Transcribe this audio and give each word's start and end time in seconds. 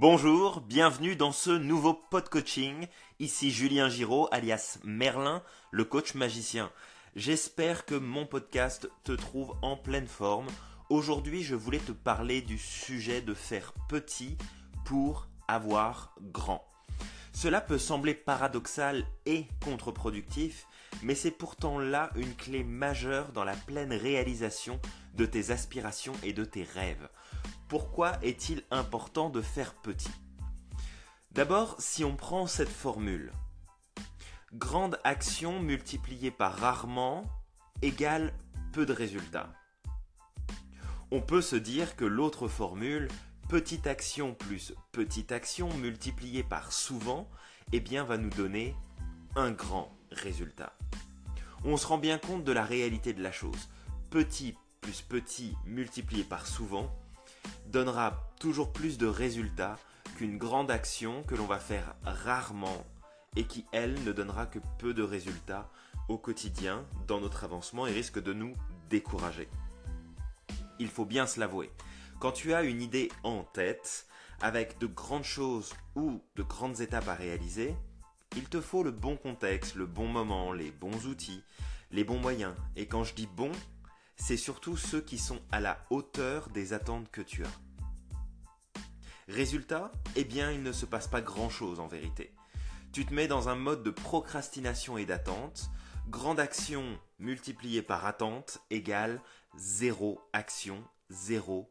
Bonjour, 0.00 0.60
bienvenue 0.60 1.16
dans 1.16 1.32
ce 1.32 1.50
nouveau 1.50 1.92
pod 1.92 2.28
coaching. 2.28 2.86
Ici 3.18 3.50
Julien 3.50 3.88
Giraud, 3.88 4.28
alias 4.30 4.78
Merlin, 4.84 5.42
le 5.72 5.84
coach 5.84 6.14
magicien. 6.14 6.70
J'espère 7.16 7.84
que 7.84 7.96
mon 7.96 8.24
podcast 8.24 8.88
te 9.02 9.10
trouve 9.10 9.56
en 9.60 9.76
pleine 9.76 10.06
forme. 10.06 10.46
Aujourd'hui, 10.88 11.42
je 11.42 11.56
voulais 11.56 11.80
te 11.80 11.90
parler 11.90 12.42
du 12.42 12.58
sujet 12.58 13.22
de 13.22 13.34
faire 13.34 13.72
petit 13.88 14.38
pour 14.84 15.26
avoir 15.48 16.14
grand. 16.20 16.64
Cela 17.40 17.60
peut 17.60 17.78
sembler 17.78 18.14
paradoxal 18.14 19.06
et 19.24 19.46
contre-productif, 19.64 20.66
mais 21.04 21.14
c'est 21.14 21.30
pourtant 21.30 21.78
là 21.78 22.10
une 22.16 22.34
clé 22.34 22.64
majeure 22.64 23.30
dans 23.30 23.44
la 23.44 23.54
pleine 23.54 23.92
réalisation 23.92 24.80
de 25.14 25.24
tes 25.24 25.52
aspirations 25.52 26.14
et 26.24 26.32
de 26.32 26.44
tes 26.44 26.64
rêves. 26.64 27.08
Pourquoi 27.68 28.18
est-il 28.22 28.64
important 28.72 29.30
de 29.30 29.40
faire 29.40 29.74
petit? 29.74 30.10
D'abord, 31.30 31.76
si 31.78 32.04
on 32.04 32.16
prend 32.16 32.48
cette 32.48 32.68
formule, 32.68 33.30
grande 34.52 34.98
action 35.04 35.60
multipliée 35.60 36.32
par 36.32 36.56
rarement 36.56 37.22
égale 37.82 38.34
peu 38.72 38.84
de 38.84 38.92
résultats. 38.92 39.52
On 41.12 41.20
peut 41.20 41.42
se 41.42 41.54
dire 41.54 41.94
que 41.94 42.04
l'autre 42.04 42.48
formule, 42.48 43.06
petite 43.48 43.86
action 43.86 44.34
plus 44.34 44.74
petite 44.92 45.32
action 45.32 45.72
multipliée 45.78 46.42
par 46.42 46.70
souvent, 46.70 47.26
eh 47.72 47.80
bien 47.80 48.04
va 48.04 48.18
nous 48.18 48.28
donner 48.28 48.76
un 49.36 49.52
grand 49.52 49.96
résultat. 50.12 50.74
On 51.64 51.78
se 51.78 51.86
rend 51.86 51.96
bien 51.96 52.18
compte 52.18 52.44
de 52.44 52.52
la 52.52 52.64
réalité 52.64 53.14
de 53.14 53.22
la 53.22 53.32
chose. 53.32 53.70
Petit 54.10 54.54
plus 54.82 55.00
petit 55.00 55.56
multiplié 55.64 56.24
par 56.24 56.46
souvent 56.46 56.94
donnera 57.66 58.30
toujours 58.38 58.70
plus 58.70 58.98
de 58.98 59.06
résultats 59.06 59.78
qu'une 60.16 60.36
grande 60.36 60.70
action 60.70 61.22
que 61.22 61.34
l'on 61.34 61.46
va 61.46 61.58
faire 61.58 61.94
rarement 62.04 62.84
et 63.34 63.44
qui, 63.44 63.64
elle, 63.72 63.94
ne 64.04 64.12
donnera 64.12 64.44
que 64.46 64.58
peu 64.78 64.92
de 64.92 65.02
résultats 65.02 65.70
au 66.08 66.18
quotidien 66.18 66.84
dans 67.06 67.20
notre 67.20 67.44
avancement 67.44 67.86
et 67.86 67.92
risque 67.92 68.22
de 68.22 68.34
nous 68.34 68.52
décourager. 68.90 69.48
Il 70.78 70.88
faut 70.88 71.06
bien 71.06 71.26
se 71.26 71.40
l'avouer. 71.40 71.70
Quand 72.20 72.32
tu 72.32 72.52
as 72.52 72.62
une 72.62 72.82
idée 72.82 73.12
en 73.22 73.44
tête, 73.44 74.08
avec 74.40 74.78
de 74.78 74.88
grandes 74.88 75.22
choses 75.22 75.72
ou 75.94 76.20
de 76.34 76.42
grandes 76.42 76.80
étapes 76.80 77.06
à 77.06 77.14
réaliser, 77.14 77.76
il 78.36 78.48
te 78.48 78.60
faut 78.60 78.82
le 78.82 78.90
bon 78.90 79.16
contexte, 79.16 79.76
le 79.76 79.86
bon 79.86 80.08
moment, 80.08 80.52
les 80.52 80.72
bons 80.72 81.06
outils, 81.06 81.44
les 81.92 82.02
bons 82.02 82.18
moyens. 82.18 82.54
Et 82.74 82.86
quand 82.86 83.04
je 83.04 83.14
dis 83.14 83.28
bon, 83.28 83.52
c'est 84.16 84.36
surtout 84.36 84.76
ceux 84.76 85.00
qui 85.00 85.16
sont 85.16 85.40
à 85.52 85.60
la 85.60 85.78
hauteur 85.90 86.48
des 86.50 86.72
attentes 86.72 87.08
que 87.12 87.20
tu 87.20 87.44
as. 87.44 88.80
Résultat 89.28 89.92
Eh 90.16 90.24
bien, 90.24 90.50
il 90.50 90.64
ne 90.64 90.72
se 90.72 90.86
passe 90.86 91.06
pas 91.06 91.20
grand-chose 91.20 91.78
en 91.78 91.86
vérité. 91.86 92.34
Tu 92.92 93.06
te 93.06 93.14
mets 93.14 93.28
dans 93.28 93.48
un 93.48 93.54
mode 93.54 93.84
de 93.84 93.90
procrastination 93.90 94.98
et 94.98 95.06
d'attente. 95.06 95.70
Grande 96.08 96.40
action 96.40 96.98
multipliée 97.20 97.82
par 97.82 98.06
attente 98.06 98.58
égale 98.70 99.20
zéro 99.56 100.20
action, 100.32 100.82
zéro 101.10 101.70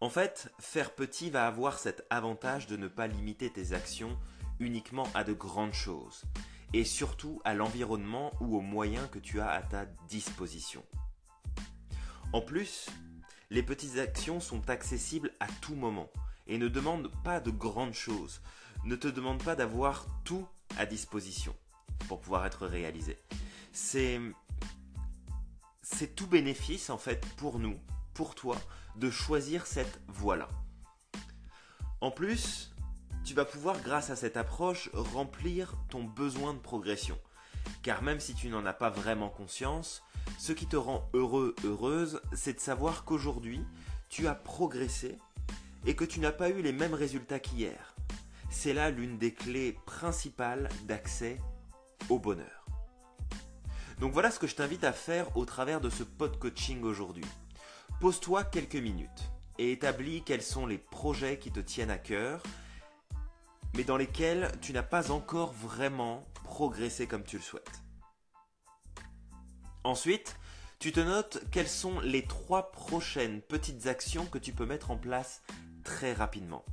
En 0.00 0.10
fait, 0.10 0.52
faire 0.58 0.94
petit 0.94 1.30
va 1.30 1.46
avoir 1.46 1.78
cet 1.78 2.06
avantage 2.10 2.66
de 2.66 2.76
ne 2.76 2.88
pas 2.88 3.06
limiter 3.06 3.50
tes 3.50 3.72
actions 3.72 4.18
uniquement 4.60 5.08
à 5.14 5.24
de 5.24 5.32
grandes 5.32 5.74
choses 5.74 6.24
et 6.72 6.84
surtout 6.84 7.40
à 7.44 7.54
l'environnement 7.54 8.32
ou 8.40 8.56
aux 8.56 8.60
moyens 8.60 9.08
que 9.10 9.18
tu 9.18 9.40
as 9.40 9.50
à 9.50 9.62
ta 9.62 9.86
disposition. 10.08 10.84
En 12.32 12.40
plus, 12.40 12.88
les 13.50 13.62
petites 13.62 13.98
actions 13.98 14.40
sont 14.40 14.68
accessibles 14.68 15.32
à 15.38 15.46
tout 15.60 15.76
moment 15.76 16.10
et 16.46 16.58
ne 16.58 16.68
demandent 16.68 17.12
pas 17.22 17.40
de 17.40 17.50
grandes 17.50 17.94
choses, 17.94 18.42
ne 18.84 18.96
te 18.96 19.08
demandent 19.08 19.42
pas 19.42 19.54
d'avoir 19.54 20.06
tout 20.24 20.46
à 20.76 20.84
disposition 20.84 21.54
pour 22.08 22.20
pouvoir 22.20 22.44
être 22.44 22.66
réalisé. 22.66 23.16
C'est 23.72 24.20
c'est 25.94 26.14
tout 26.14 26.26
bénéfice 26.26 26.90
en 26.90 26.98
fait 26.98 27.24
pour 27.36 27.58
nous, 27.58 27.78
pour 28.14 28.34
toi, 28.34 28.56
de 28.96 29.10
choisir 29.10 29.66
cette 29.66 30.00
voie-là. 30.08 30.48
En 32.00 32.10
plus, 32.10 32.74
tu 33.24 33.32
vas 33.34 33.44
pouvoir, 33.44 33.80
grâce 33.80 34.10
à 34.10 34.16
cette 34.16 34.36
approche, 34.36 34.90
remplir 34.92 35.74
ton 35.88 36.04
besoin 36.04 36.52
de 36.52 36.58
progression. 36.58 37.18
Car 37.82 38.02
même 38.02 38.20
si 38.20 38.34
tu 38.34 38.48
n'en 38.48 38.66
as 38.66 38.74
pas 38.74 38.90
vraiment 38.90 39.28
conscience, 39.28 40.02
ce 40.38 40.52
qui 40.52 40.66
te 40.66 40.76
rend 40.76 41.08
heureux, 41.14 41.54
heureuse, 41.64 42.20
c'est 42.32 42.54
de 42.54 42.60
savoir 42.60 43.04
qu'aujourd'hui, 43.04 43.64
tu 44.08 44.26
as 44.26 44.34
progressé 44.34 45.18
et 45.86 45.94
que 45.94 46.04
tu 46.04 46.20
n'as 46.20 46.32
pas 46.32 46.50
eu 46.50 46.60
les 46.60 46.72
mêmes 46.72 46.94
résultats 46.94 47.38
qu'hier. 47.38 47.94
C'est 48.50 48.74
là 48.74 48.90
l'une 48.90 49.16
des 49.18 49.32
clés 49.32 49.78
principales 49.86 50.68
d'accès 50.86 51.40
au 52.08 52.18
bonheur. 52.18 52.63
Donc 54.00 54.12
voilà 54.12 54.30
ce 54.30 54.38
que 54.38 54.46
je 54.46 54.56
t'invite 54.56 54.84
à 54.84 54.92
faire 54.92 55.36
au 55.36 55.44
travers 55.44 55.80
de 55.80 55.90
ce 55.90 56.02
pod 56.02 56.38
coaching 56.38 56.82
aujourd'hui. 56.82 57.24
Pose-toi 58.00 58.44
quelques 58.44 58.74
minutes 58.74 59.30
et 59.58 59.72
établis 59.72 60.22
quels 60.24 60.42
sont 60.42 60.66
les 60.66 60.78
projets 60.78 61.38
qui 61.38 61.50
te 61.50 61.60
tiennent 61.60 61.90
à 61.90 61.98
cœur, 61.98 62.42
mais 63.76 63.84
dans 63.84 63.96
lesquels 63.96 64.50
tu 64.60 64.72
n'as 64.72 64.82
pas 64.82 65.10
encore 65.10 65.52
vraiment 65.52 66.26
progressé 66.42 67.06
comme 67.06 67.24
tu 67.24 67.36
le 67.36 67.42
souhaites. 67.42 67.82
Ensuite, 69.84 70.36
tu 70.78 70.92
te 70.92 71.00
notes 71.00 71.38
quelles 71.50 71.68
sont 71.68 72.00
les 72.00 72.26
trois 72.26 72.72
prochaines 72.72 73.40
petites 73.42 73.86
actions 73.86 74.26
que 74.26 74.38
tu 74.38 74.52
peux 74.52 74.66
mettre 74.66 74.90
en 74.90 74.96
place 74.96 75.42
très 75.84 76.12
rapidement. 76.12 76.64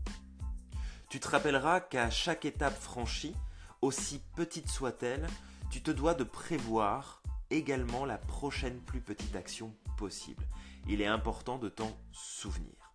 Tu 1.09 1.19
te 1.19 1.27
rappelleras 1.27 1.81
qu'à 1.81 2.09
chaque 2.09 2.45
étape 2.45 2.77
franchie, 2.79 3.35
aussi 3.81 4.21
petite 4.35 4.69
soit-elle, 4.69 5.27
tu 5.71 5.81
te 5.81 5.89
dois 5.89 6.13
de 6.13 6.23
prévoir 6.23 7.23
également 7.49 8.05
la 8.05 8.17
prochaine 8.17 8.79
plus 8.81 9.01
petite 9.01 9.35
action 9.35 9.73
possible. 9.97 10.45
Il 10.87 11.01
est 11.01 11.07
important 11.07 11.57
de 11.57 11.69
t'en 11.69 11.97
souvenir. 12.11 12.93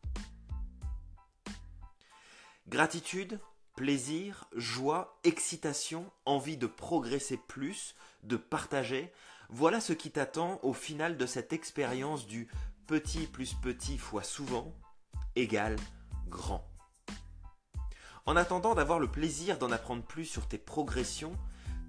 Gratitude, 2.68 3.40
Plaisir, 3.76 4.46
joie, 4.54 5.18
excitation, 5.22 6.10
envie 6.24 6.56
de 6.56 6.66
progresser 6.66 7.36
plus, 7.36 7.94
de 8.22 8.38
partager, 8.38 9.12
voilà 9.50 9.82
ce 9.82 9.92
qui 9.92 10.10
t'attend 10.10 10.58
au 10.62 10.72
final 10.72 11.18
de 11.18 11.26
cette 11.26 11.52
expérience 11.52 12.26
du 12.26 12.48
petit 12.86 13.26
plus 13.26 13.52
petit 13.52 13.98
fois 13.98 14.22
souvent 14.22 14.72
égale 15.34 15.76
grand. 16.28 16.66
En 18.24 18.34
attendant 18.34 18.74
d'avoir 18.74 18.98
le 18.98 19.10
plaisir 19.10 19.58
d'en 19.58 19.70
apprendre 19.70 20.04
plus 20.04 20.24
sur 20.24 20.48
tes 20.48 20.56
progressions, 20.56 21.36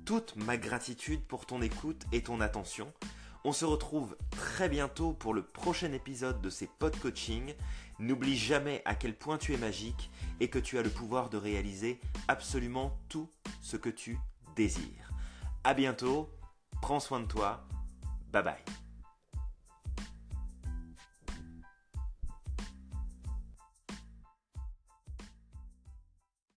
toute 0.08 0.38
ma 0.38 0.56
gratitude 0.56 1.22
pour 1.22 1.46
ton 1.46 1.62
écoute 1.62 2.06
et 2.14 2.24
ton 2.24 2.40
attention. 2.40 2.94
On 3.44 3.52
se 3.52 3.66
retrouve 3.66 4.16
très 4.32 4.70
bientôt 4.70 5.12
pour 5.12 5.34
le 5.34 5.44
prochain 5.44 5.92
épisode 5.92 6.40
de 6.40 6.50
ces 6.50 6.68
pod 6.80 6.98
coaching. 6.98 7.54
N'oublie 8.00 8.38
jamais 8.38 8.82
à 8.86 8.96
quel 8.96 9.14
point 9.14 9.38
tu 9.38 9.54
es 9.54 9.58
magique 9.58 10.10
et 10.40 10.48
que 10.48 10.60
tu 10.60 10.78
as 10.78 10.82
le 10.82 10.90
pouvoir 10.90 11.30
de 11.30 11.36
réaliser 11.36 12.00
absolument 12.30 12.98
tout 13.10 13.30
ce 13.62 13.76
que 13.76 13.90
tu 13.90 14.18
désires. 14.56 15.12
À 15.66 15.74
bientôt, 15.74 16.30
prends 16.82 17.02
soin 17.02 17.20
de 17.20 17.26
toi, 17.28 17.68
bye 18.32 18.44
bye. 18.44 18.87